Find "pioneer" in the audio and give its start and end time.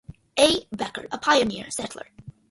1.19-1.69